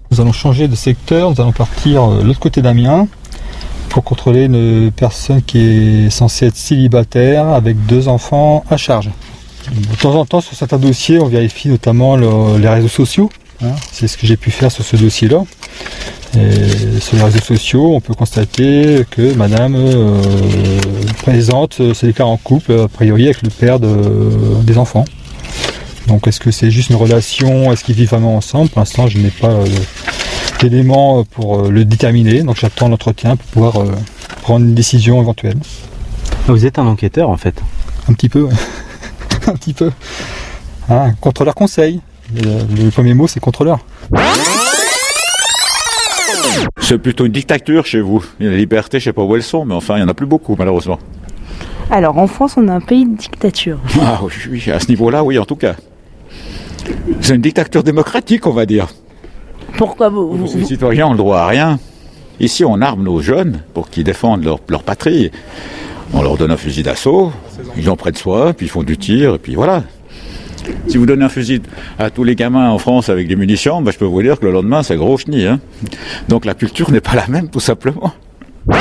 Nous 0.09 0.21
allons 0.21 0.31
changer 0.31 0.67
de 0.67 0.75
secteur, 0.75 1.31
nous 1.31 1.41
allons 1.41 1.51
partir 1.51 2.03
euh, 2.03 2.21
de 2.21 2.23
l'autre 2.25 2.39
côté 2.39 2.61
d'Amiens 2.61 3.07
pour 3.89 4.03
contrôler 4.03 4.45
une 4.45 4.91
personne 4.91 5.41
qui 5.41 5.59
est 5.59 6.09
censée 6.09 6.47
être 6.47 6.57
célibataire 6.57 7.47
avec 7.47 7.85
deux 7.85 8.07
enfants 8.07 8.63
à 8.69 8.77
charge. 8.77 9.09
De 9.73 9.95
temps 9.95 10.15
en 10.15 10.25
temps, 10.25 10.41
sur 10.41 10.55
certains 10.55 10.77
dossiers, 10.77 11.19
on 11.19 11.27
vérifie 11.27 11.67
notamment 11.69 12.15
le- 12.15 12.57
les 12.59 12.69
réseaux 12.69 12.87
sociaux. 12.87 13.29
hein. 13.63 13.71
C'est 13.91 14.07
ce 14.07 14.17
que 14.17 14.25
j'ai 14.27 14.37
pu 14.37 14.51
faire 14.51 14.71
sur 14.71 14.83
ce 14.85 14.95
dossier-là. 14.95 15.43
Et 16.37 16.99
sur 16.99 17.17
les 17.17 17.23
réseaux 17.23 17.39
sociaux, 17.41 17.93
on 17.95 18.01
peut 18.01 18.13
constater 18.13 19.03
que 19.11 19.33
madame 19.33 19.75
euh, 19.75 20.21
présente 21.23 21.77
euh, 21.79 21.93
se 21.93 22.05
déclare 22.05 22.27
en 22.27 22.37
couple, 22.37 22.73
a 22.73 22.87
priori 22.87 23.25
avec 23.25 23.41
le 23.41 23.49
père 23.49 23.79
de- 23.79 24.61
des 24.63 24.77
enfants. 24.77 25.05
Donc 26.07 26.27
est-ce 26.27 26.39
que 26.39 26.51
c'est 26.51 26.69
juste 26.71 26.89
une 26.89 26.95
relation? 26.95 27.71
Est-ce 27.71 27.83
qu'ils 27.83 27.95
vivent 27.95 28.09
vraiment 28.09 28.35
ensemble? 28.37 28.69
Pour 28.69 28.79
l'instant, 28.79 29.07
je 29.07 29.17
n'ai 29.17 29.29
pas 29.31 29.49
euh, 29.49 29.65
d'éléments 30.61 31.23
pour 31.23 31.59
euh, 31.65 31.69
le 31.69 31.85
déterminer. 31.85 32.43
Donc 32.43 32.57
j'attends 32.59 32.87
l'entretien 32.89 33.35
pour 33.35 33.47
pouvoir 33.47 33.73
prendre 34.41 34.65
une 34.65 34.75
décision 34.75 35.21
éventuelle. 35.21 35.57
Vous 36.47 36.65
êtes 36.65 36.77
un 36.79 36.85
enquêteur 36.87 37.29
en 37.29 37.37
fait 37.37 37.61
Un 38.09 38.13
petit 38.13 38.29
peu, 38.29 38.41
ouais. 38.43 38.53
un 39.51 39.53
petit 39.55 39.73
peu. 39.73 39.91
Hein, 40.89 41.11
contrôleur 41.19 41.55
conseil. 41.55 42.01
Le, 42.35 42.83
le 42.85 42.89
premier 42.91 43.13
mot, 43.13 43.27
c'est 43.27 43.39
contrôleur. 43.39 43.79
C'est 46.79 46.97
plutôt 46.97 47.25
une 47.25 47.31
dictature 47.31 47.85
chez 47.85 47.99
vous. 48.01 48.23
Les 48.39 48.55
libertés, 48.57 48.99
je 48.99 49.05
sais 49.05 49.13
pas 49.13 49.23
où 49.23 49.35
elles 49.35 49.43
sont, 49.43 49.65
mais 49.65 49.73
enfin, 49.75 49.95
il 49.95 49.97
n'y 49.99 50.03
en 50.05 50.07
a 50.09 50.13
plus 50.13 50.25
beaucoup, 50.25 50.55
malheureusement. 50.57 50.99
Alors 51.91 52.17
en 52.17 52.27
France, 52.27 52.53
on 52.57 52.67
a 52.67 52.73
un 52.73 52.79
pays 52.81 53.05
de 53.05 53.15
dictature. 53.17 53.79
Ah 54.01 54.19
oui, 54.23 54.31
oui, 54.49 54.71
à 54.71 54.79
ce 54.79 54.87
niveau-là, 54.89 55.23
oui, 55.23 55.37
en 55.39 55.45
tout 55.45 55.55
cas. 55.55 55.75
C'est 57.21 57.35
une 57.35 57.41
dictature 57.41 57.83
démocratique, 57.83 58.45
on 58.47 58.51
va 58.51 58.65
dire. 58.65 58.87
Pourquoi 59.77 60.09
vous, 60.09 60.31
vous- 60.47 60.57
Les 60.57 60.65
citoyens 60.65 61.07
ont 61.07 61.11
le 61.11 61.17
droit 61.17 61.39
à 61.39 61.47
rien. 61.47 61.79
Ici, 62.39 62.63
on 62.63 62.81
arme 62.81 63.03
nos 63.03 63.19
jeunes 63.21 63.61
pour 63.73 63.89
qu'ils 63.89 64.03
défendent 64.03 64.43
leur, 64.43 64.59
leur 64.69 64.83
patrie. 64.83 65.31
On 66.13 66.21
leur 66.21 66.37
donne 66.37 66.51
un 66.51 66.57
fusil 66.57 66.83
d'assaut, 66.83 67.31
ils 67.77 67.89
en 67.89 67.95
prennent 67.95 68.15
soin, 68.15 68.53
puis 68.53 68.67
ils 68.67 68.69
font 68.69 68.83
du 68.83 68.97
tir, 68.97 69.35
et 69.35 69.39
puis 69.39 69.55
voilà. 69.55 69.83
Si 70.87 70.97
vous 70.97 71.05
donnez 71.05 71.25
un 71.25 71.29
fusil 71.29 71.61
à 71.99 72.09
tous 72.09 72.23
les 72.23 72.35
gamins 72.35 72.69
en 72.69 72.77
France 72.77 73.09
avec 73.09 73.27
des 73.27 73.35
munitions, 73.35 73.81
bah, 73.81 73.91
je 73.91 73.97
peux 73.97 74.05
vous 74.05 74.21
dire 74.21 74.39
que 74.39 74.45
le 74.45 74.51
lendemain, 74.51 74.83
c'est 74.83 74.95
gros 74.95 75.17
chenille. 75.17 75.47
Hein. 75.47 75.59
Donc 76.27 76.45
la 76.45 76.53
culture 76.53 76.91
n'est 76.91 77.01
pas 77.01 77.15
la 77.15 77.27
même, 77.27 77.49
tout 77.49 77.59
simplement. 77.59 78.13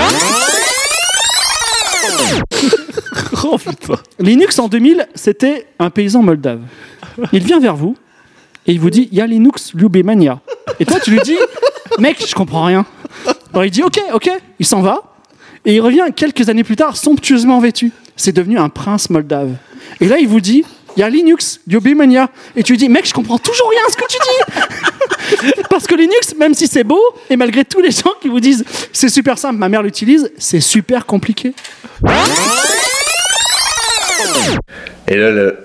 Linux 4.19 4.59
en 4.59 4.69
2000, 4.69 5.07
c'était 5.15 5.67
un 5.79 5.91
paysan 5.91 6.23
moldave. 6.23 6.61
Il 7.33 7.45
vient 7.45 7.61
vers 7.61 7.77
vous 7.77 7.97
et 8.67 8.73
il 8.73 8.81
vous 8.81 8.91
dit 8.91 9.09
il 9.13 9.19
y 9.19 9.21
a 9.21 9.27
Linux 9.27 9.73
Lubemania. 9.75 10.41
Et 10.81 10.85
toi, 10.85 10.99
tu 11.01 11.11
lui 11.11 11.21
dis 11.25 11.37
mec, 11.99 12.25
je 12.27 12.35
comprends 12.35 12.65
rien. 12.65 12.85
Alors 13.53 13.65
il 13.65 13.71
dit 13.71 13.83
ok, 13.83 14.01
ok, 14.13 14.31
il 14.59 14.67
s'en 14.67 14.83
va 14.83 15.16
et 15.67 15.75
il 15.75 15.81
revient 15.81 16.05
quelques 16.17 16.49
années 16.49 16.65
plus 16.65 16.77
tard 16.77 16.97
somptueusement 16.97 17.61
vêtu. 17.61 17.93
C'est 18.17 18.33
devenu 18.33 18.59
un 18.59 18.71
prince 18.71 19.11
moldave. 19.11 19.51
Et 20.01 20.07
là, 20.09 20.17
il 20.19 20.27
vous 20.29 20.41
dit 20.41 20.65
il 20.97 21.01
y 21.01 21.03
a 21.03 21.11
Linux 21.11 21.61
Lubemania. 21.67 22.31
Et 22.57 22.63
tu 22.63 22.73
lui 22.73 22.79
dis 22.79 22.89
mec, 22.89 23.07
je 23.07 23.13
comprends 23.13 23.37
toujours 23.39 23.69
rien 23.69 23.81
à 23.87 23.91
ce 23.91 23.97
que 23.99 24.05
tu 24.09 24.17
dis. 25.53 25.63
Parce 25.71 25.87
que 25.87 25.95
Linux, 25.95 26.35
même 26.39 26.55
si 26.55 26.67
c'est 26.67 26.85
beau, 26.85 27.03
et 27.29 27.37
malgré 27.37 27.67
tous 27.67 27.81
les 27.83 27.91
gens 27.91 28.13
qui 28.23 28.29
vous 28.29 28.41
disent 28.41 28.65
c'est 28.95 29.11
super 29.11 29.37
simple, 29.37 29.57
ma 29.59 29.69
mère 29.69 29.83
l'utilise, 29.83 30.31
c'est 30.39 30.61
super 30.61 31.05
compliqué. 31.05 31.53
Et 35.09 35.17
là, 35.17 35.31
le- 35.31 35.57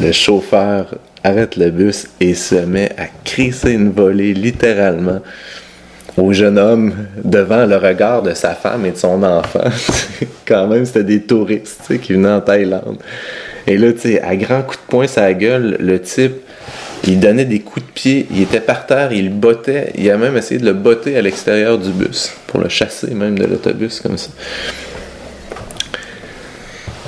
le 0.00 0.12
chauffeur 0.12 0.94
arrête 1.24 1.56
le 1.56 1.70
bus 1.70 2.06
et 2.20 2.34
se 2.34 2.54
met 2.54 2.90
à 2.98 3.06
crisser 3.24 3.72
une 3.72 3.90
volée, 3.90 4.32
littéralement, 4.34 5.20
au 6.16 6.32
jeune 6.32 6.58
homme 6.58 6.94
devant 7.22 7.66
le 7.66 7.76
regard 7.76 8.22
de 8.22 8.34
sa 8.34 8.54
femme 8.54 8.86
et 8.86 8.92
de 8.92 8.96
son 8.96 9.22
enfant. 9.22 9.64
Quand 10.46 10.66
même, 10.66 10.84
c'était 10.84 11.04
des 11.04 11.22
touristes 11.22 11.98
qui 12.00 12.12
venaient 12.12 12.30
en 12.30 12.40
Thaïlande. 12.40 12.98
Et 13.66 13.76
là, 13.76 13.92
tu 13.92 14.00
sais, 14.00 14.20
à 14.20 14.36
grands 14.36 14.62
coups 14.62 14.78
de 14.78 14.90
poing 14.90 15.06
sa 15.06 15.32
gueule, 15.32 15.76
le 15.80 16.00
type, 16.00 16.34
il 17.06 17.20
donnait 17.20 17.44
des 17.44 17.60
coups 17.60 17.84
de 17.84 17.90
pied, 17.92 18.26
il 18.30 18.42
était 18.42 18.60
par 18.60 18.86
terre, 18.86 19.12
il 19.12 19.30
bottait, 19.30 19.92
il 19.96 20.10
a 20.10 20.16
même 20.16 20.36
essayé 20.36 20.60
de 20.60 20.66
le 20.66 20.72
botter 20.72 21.16
à 21.16 21.22
l'extérieur 21.22 21.78
du 21.78 21.90
bus, 21.90 22.32
pour 22.46 22.60
le 22.60 22.68
chasser 22.68 23.14
même 23.14 23.38
de 23.38 23.44
l'autobus, 23.44 24.00
comme 24.00 24.16
ça. 24.16 24.30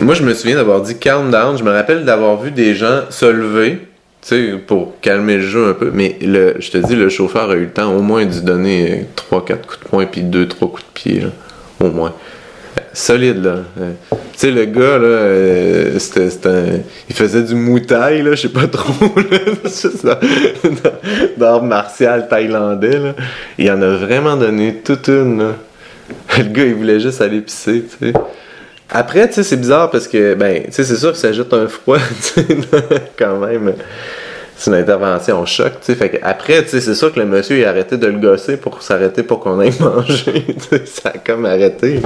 Moi, 0.00 0.14
je 0.14 0.22
me 0.22 0.34
souviens 0.34 0.56
d'avoir 0.56 0.82
dit 0.82 0.98
calm 0.98 1.30
down. 1.30 1.56
Je 1.56 1.64
me 1.64 1.70
rappelle 1.70 2.04
d'avoir 2.04 2.40
vu 2.40 2.50
des 2.50 2.74
gens 2.74 3.02
se 3.08 3.24
lever, 3.24 3.85
sais, 4.26 4.54
pour 4.66 5.00
calmer 5.00 5.36
le 5.36 5.42
jeu 5.42 5.68
un 5.68 5.74
peu. 5.74 5.90
Mais 5.92 6.16
le, 6.20 6.56
je 6.58 6.70
te 6.70 6.78
dis, 6.78 6.96
le 6.96 7.08
chauffeur 7.08 7.50
a 7.50 7.54
eu 7.54 7.64
le 7.64 7.70
temps 7.70 7.92
au 7.94 8.02
moins 8.02 8.24
d'y 8.24 8.42
donner 8.42 9.06
3-4 9.30 9.30
coups 9.30 9.80
de 9.80 9.88
poing 9.88 10.06
puis 10.06 10.22
2-3 10.22 10.58
coups 10.58 10.82
de 10.82 10.92
pied, 10.94 11.20
là. 11.20 11.28
Au 11.80 11.90
moins. 11.90 12.12
Euh, 12.78 12.80
Solide, 12.92 13.44
là. 13.44 13.56
Euh, 13.80 13.92
Tu 14.10 14.18
sais, 14.36 14.50
le 14.50 14.64
gars, 14.64 14.98
là, 14.98 15.06
euh, 15.06 15.98
c'était, 15.98 16.30
c'était 16.30 16.82
il 17.08 17.14
faisait 17.14 17.42
du 17.42 17.54
moutaille, 17.54 18.22
là, 18.22 18.34
je 18.34 18.42
sais 18.42 18.48
pas 18.48 18.66
trop, 18.72 18.92
là, 20.04 20.20
d'art 21.36 21.62
martial 21.62 22.26
thaïlandais, 22.28 22.98
là. 22.98 23.14
Il 23.58 23.70
en 23.70 23.80
a 23.80 23.96
vraiment 23.96 24.36
donné 24.36 24.80
toute 24.84 25.08
une, 25.08 25.38
là. 25.38 25.52
Le 26.38 26.44
gars, 26.44 26.64
il 26.64 26.74
voulait 26.74 27.00
juste 27.00 27.20
aller 27.20 27.40
pisser, 27.40 27.84
tu 27.84 28.06
sais. 28.06 28.12
Après, 28.90 29.26
tu 29.28 29.34
sais, 29.34 29.42
c'est 29.42 29.56
bizarre 29.56 29.90
parce 29.90 30.06
que, 30.06 30.34
ben, 30.34 30.64
tu 30.64 30.72
sais, 30.72 30.84
c'est 30.84 30.96
sûr 30.96 31.12
que 31.12 31.18
ça 31.18 31.32
jette 31.32 31.52
un 31.52 31.66
froid, 31.66 31.98
quand 33.18 33.38
même. 33.38 33.74
C'est 34.56 34.70
une 34.70 34.76
intervention 34.76 35.44
choc, 35.44 35.72
tu 35.80 35.86
sais. 35.86 35.94
Fait 35.94 36.08
que 36.08 36.16
après, 36.22 36.62
tu 36.62 36.70
sais, 36.70 36.80
c'est 36.80 36.94
sûr 36.94 37.12
que 37.12 37.18
le 37.18 37.26
monsieur, 37.26 37.58
il 37.58 37.64
a 37.64 37.70
arrêté 37.70 37.98
de 37.98 38.06
le 38.06 38.18
gosser 38.18 38.56
pour 38.56 38.80
s'arrêter 38.82 39.22
pour 39.22 39.40
qu'on 39.40 39.60
aille 39.60 39.74
manger. 39.80 40.46
Ça 40.86 41.10
a 41.10 41.18
comme 41.18 41.44
arrêté. 41.44 42.00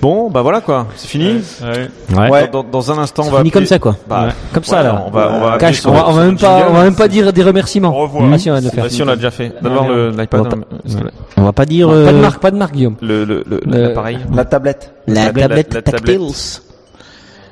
Bon, 0.00 0.30
bah 0.30 0.42
voilà 0.42 0.60
quoi, 0.60 0.86
c'est 0.94 1.08
fini. 1.08 1.40
Ouais. 1.62 2.30
Ouais. 2.30 2.48
Dans, 2.52 2.62
dans 2.62 2.92
un 2.92 2.98
instant, 2.98 3.24
on 3.26 3.30
va 3.30 3.38
Fini 3.38 3.50
comme 3.50 3.66
ça 3.66 3.78
quoi. 3.80 3.96
Bah, 4.08 4.26
Ouais. 4.26 4.32
Comme 4.54 4.62
ça 4.62 4.74
ouais, 4.76 4.78
alors. 4.86 5.04
On 5.08 5.10
va, 5.10 5.28
on 5.32 5.40
va 5.40 5.46
on 5.46 5.50
va, 5.50 5.56
on 5.56 5.58
va 5.58 5.72
sur 5.72 6.14
même 6.14 6.30
le 6.30 6.36
pas, 6.36 6.58
jingle. 6.58 6.66
on 6.70 6.72
va 6.74 6.82
même 6.84 6.94
pas 6.94 7.08
dire 7.08 7.32
des 7.32 7.42
remerciements. 7.42 7.96
Au 7.98 8.02
revoir. 8.02 8.30
Ah 8.32 8.38
si 8.38 8.48
on 8.50 8.54
va 8.54 8.60
le 8.60 8.70
faire. 8.70 8.84
Bah, 8.84 8.90
si 8.90 9.02
on 9.02 9.06
l'a 9.06 9.16
déjà 9.16 9.32
fait. 9.32 9.52
Ah, 9.64 9.68
le- 9.88 10.10
l'iPad. 10.10 10.40
On 10.40 10.42
va 10.44 10.50
hein. 10.54 11.10
On 11.36 11.42
va 11.44 11.52
pas 11.52 11.64
dire. 11.66 11.88
Pas 11.88 11.94
de 11.94 11.98
euh, 11.98 12.20
marque, 12.20 12.40
pas 12.40 12.50
de 12.52 12.56
marque, 12.56 12.74
Guillaume. 12.74 12.94
Le, 13.00 13.24
le, 13.24 13.42
le, 13.48 13.60
Le- 13.66 13.82
l'appareil. 13.88 14.18
La 14.32 14.44
tablette. 14.44 14.92
La 15.08 15.32
tablette 15.32 15.82
tactile. 15.82 16.20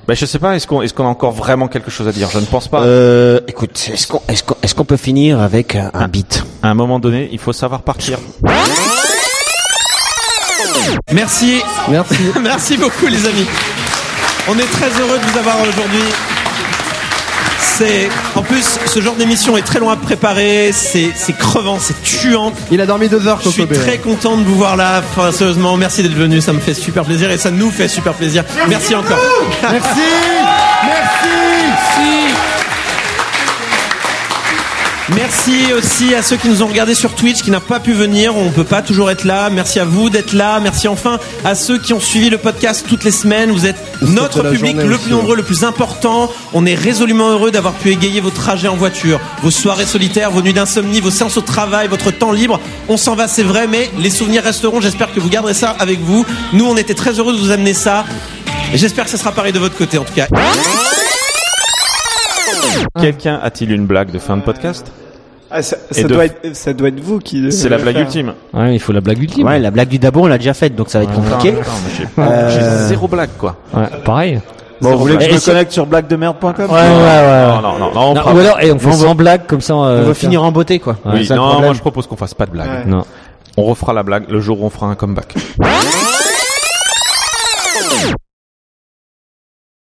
Bah, 0.06 0.14
je 0.14 0.24
sais 0.24 0.38
pas, 0.38 0.54
est-ce 0.54 0.68
qu'on, 0.68 0.82
est-ce 0.82 0.94
qu'on 0.94 1.04
a 1.04 1.08
encore 1.08 1.32
vraiment 1.32 1.66
quelque 1.66 1.90
chose 1.90 2.06
à 2.06 2.12
dire? 2.12 2.28
Je 2.30 2.38
ne 2.38 2.44
pense 2.44 2.68
pas. 2.68 2.82
Euh, 2.82 3.40
écoute, 3.48 3.90
est-ce 3.92 4.06
qu'on, 4.06 4.22
est-ce 4.28 4.44
qu'on, 4.44 4.54
est-ce 4.62 4.72
qu'on 4.72 4.84
peut 4.84 4.96
finir 4.96 5.40
avec 5.40 5.74
un, 5.74 5.90
un 5.94 6.06
beat? 6.06 6.44
À 6.62 6.68
un 6.68 6.74
moment 6.74 7.00
donné, 7.00 7.28
il 7.32 7.40
faut 7.40 7.52
savoir 7.52 7.82
partir. 7.82 8.18
Merci. 11.12 11.62
Merci. 11.88 12.16
Merci 12.40 12.76
beaucoup 12.76 13.06
les 13.06 13.26
amis. 13.26 13.46
On 14.48 14.58
est 14.58 14.70
très 14.72 14.90
heureux 15.00 15.18
de 15.18 15.24
vous 15.30 15.38
avoir 15.38 15.60
aujourd'hui. 15.60 16.04
C'est 17.58 18.08
en 18.34 18.42
plus 18.42 18.78
ce 18.86 19.00
genre 19.02 19.16
d'émission 19.16 19.56
est 19.58 19.62
très 19.62 19.80
loin 19.80 19.92
à 19.92 19.96
préparer, 19.96 20.70
c'est 20.72 21.12
crevant, 21.38 21.78
c'est 21.78 22.00
tuant. 22.02 22.52
Il 22.70 22.80
a 22.80 22.86
dormi 22.86 23.08
deux 23.08 23.26
heures, 23.26 23.40
Je 23.44 23.50
suis 23.50 23.66
très 23.66 23.98
content 23.98 24.38
de 24.38 24.44
vous 24.44 24.54
voir 24.54 24.76
là. 24.76 25.02
Enfin, 25.10 25.30
sérieusement, 25.30 25.76
merci 25.76 26.02
d'être 26.02 26.14
venu, 26.14 26.40
ça 26.40 26.54
me 26.54 26.60
fait 26.60 26.74
super 26.74 27.04
plaisir 27.04 27.30
et 27.30 27.36
ça 27.36 27.50
nous 27.50 27.70
fait 27.70 27.88
super 27.88 28.14
plaisir. 28.14 28.44
Merci, 28.68 28.94
encore. 28.94 29.18
Merci. 29.62 30.00
Merci. 30.84 31.30
Merci 31.66 32.35
aussi 35.76 36.14
à 36.14 36.22
ceux 36.22 36.36
qui 36.36 36.48
nous 36.48 36.62
ont 36.62 36.66
regardés 36.66 36.94
sur 36.94 37.14
Twitch, 37.14 37.42
qui 37.42 37.50
n'ont 37.50 37.60
pas 37.60 37.80
pu 37.80 37.92
venir. 37.92 38.36
On 38.36 38.50
peut 38.50 38.64
pas 38.64 38.82
toujours 38.82 39.10
être 39.10 39.24
là. 39.24 39.50
Merci 39.50 39.78
à 39.78 39.84
vous 39.84 40.10
d'être 40.10 40.32
là. 40.32 40.58
Merci 40.60 40.88
enfin 40.88 41.18
à 41.44 41.54
ceux 41.54 41.78
qui 41.78 41.92
ont 41.92 42.00
suivi 42.00 42.30
le 42.30 42.38
podcast 42.38 42.84
toutes 42.88 43.04
les 43.04 43.10
semaines. 43.10 43.50
Vous 43.50 43.66
êtes 43.66 43.76
notre 44.02 44.42
public 44.50 44.76
le 44.76 44.98
plus 44.98 45.10
nombreux, 45.10 45.36
le 45.36 45.42
plus 45.42 45.64
important. 45.64 46.30
On 46.52 46.66
est 46.66 46.74
résolument 46.74 47.30
heureux 47.30 47.50
d'avoir 47.50 47.74
pu 47.74 47.90
égayer 47.90 48.20
vos 48.20 48.30
trajets 48.30 48.68
en 48.68 48.76
voiture, 48.76 49.20
vos 49.42 49.50
soirées 49.50 49.86
solitaires, 49.86 50.30
vos 50.30 50.42
nuits 50.42 50.54
d'insomnie, 50.54 51.00
vos 51.00 51.10
séances 51.10 51.36
au 51.36 51.42
travail, 51.42 51.88
votre 51.88 52.10
temps 52.10 52.32
libre. 52.32 52.60
On 52.88 52.96
s'en 52.96 53.14
va, 53.14 53.28
c'est 53.28 53.42
vrai, 53.42 53.66
mais 53.66 53.90
les 53.98 54.10
souvenirs 54.10 54.42
resteront. 54.42 54.80
J'espère 54.80 55.12
que 55.12 55.20
vous 55.20 55.28
garderez 55.28 55.54
ça 55.54 55.76
avec 55.78 56.00
vous. 56.00 56.26
Nous, 56.52 56.64
on 56.66 56.76
était 56.76 56.94
très 56.94 57.12
heureux 57.12 57.32
de 57.32 57.38
vous 57.38 57.50
amener 57.50 57.74
ça. 57.74 58.04
J'espère 58.74 59.04
que 59.04 59.10
ça 59.10 59.18
sera 59.18 59.32
pareil 59.32 59.52
de 59.52 59.58
votre 59.58 59.76
côté, 59.76 59.98
en 59.98 60.04
tout 60.04 60.14
cas. 60.14 60.26
Quelqu'un 63.00 63.38
a-t-il 63.42 63.72
une 63.72 63.86
blague 63.86 64.10
de 64.10 64.18
fin 64.18 64.36
de 64.36 64.42
podcast? 64.42 64.90
Ah, 65.50 65.62
ça, 65.62 65.76
Et 65.92 65.94
ça 65.94 66.02
de- 66.02 66.08
doit 66.14 66.24
être, 66.24 66.56
ça 66.56 66.72
doit 66.72 66.88
être 66.88 66.98
vous 67.00 67.18
qui. 67.20 67.52
C'est 67.52 67.68
la 67.68 67.78
blague 67.78 67.94
faire. 67.94 68.04
ultime. 68.04 68.32
Ouais, 68.52 68.74
il 68.74 68.80
faut 68.80 68.92
la 68.92 69.00
blague 69.00 69.22
ultime. 69.22 69.46
Ouais, 69.46 69.58
la 69.60 69.70
blague 69.70 69.88
du 69.88 69.98
Dabo, 69.98 70.22
on 70.22 70.26
l'a 70.26 70.38
déjà 70.38 70.54
faite, 70.54 70.74
donc 70.74 70.88
ça 70.90 70.98
va 70.98 71.04
être 71.04 71.12
compliqué. 71.14 71.54
Euh, 72.18 72.50
j'ai 72.50 72.88
zéro 72.88 73.06
blague, 73.06 73.30
quoi. 73.38 73.56
Ouais, 73.72 73.84
pareil. 74.04 74.40
Bon, 74.80 74.90
vous 74.92 74.98
voulez 74.98 75.16
que 75.16 75.24
je 75.24 75.34
me 75.34 75.40
connecte 75.44 75.72
sur 75.72 75.86
blaguedemerde.com 75.86 76.52
Ouais, 76.58 76.66
ouais, 76.68 76.78
ouais. 76.78 77.46
Non, 77.46 77.62
non, 77.62 77.78
non, 77.78 77.90
non, 77.94 78.00
on 78.10 78.14
Non, 78.14 78.22
ou 78.34 78.38
alors, 78.40 78.60
et 78.60 78.72
on 78.72 78.78
fait 78.78 78.92
sans 78.92 79.14
blague, 79.14 79.46
comme 79.46 79.60
ça. 79.60 79.72
euh, 79.74 80.02
on 80.04 80.08
va 80.08 80.14
finir 80.14 80.42
en 80.42 80.50
beauté, 80.52 80.78
quoi. 80.80 80.96
Ouais, 81.06 81.12
Oui, 81.20 81.28
non, 81.30 81.60
moi 81.60 81.72
je 81.72 81.80
propose 81.80 82.06
qu'on 82.06 82.16
fasse 82.16 82.34
pas 82.34 82.46
de 82.46 82.50
blague. 82.50 82.68
Ouais. 82.68 82.84
Non. 82.86 83.04
On 83.56 83.62
refera 83.62 83.92
la 83.94 84.02
blague 84.02 84.24
le 84.28 84.40
jour 84.40 84.60
où 84.60 84.66
on 84.66 84.70
fera 84.70 84.86
un 84.88 84.94
comeback. 84.96 85.34